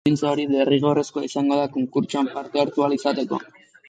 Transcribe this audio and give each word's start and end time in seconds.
Baldintza 0.03 0.29
hori 0.35 0.45
derrigorrezkoa 0.51 1.27
izango 1.27 1.59
da 1.59 1.67
konkurtsoan 1.75 2.31
parte 2.39 2.63
hartu 2.63 2.87
ahal 2.87 2.97
izateko. 2.97 3.41